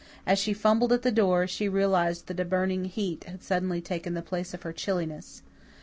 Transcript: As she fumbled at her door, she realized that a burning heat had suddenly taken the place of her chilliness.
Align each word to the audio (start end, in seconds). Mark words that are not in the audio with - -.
As 0.25 0.39
she 0.39 0.51
fumbled 0.51 0.91
at 0.93 1.03
her 1.03 1.11
door, 1.11 1.45
she 1.45 1.69
realized 1.69 2.25
that 2.25 2.39
a 2.39 2.43
burning 2.43 2.85
heat 2.85 3.25
had 3.25 3.43
suddenly 3.43 3.81
taken 3.81 4.15
the 4.15 4.23
place 4.23 4.51
of 4.51 4.63
her 4.63 4.73
chilliness. 4.73 5.43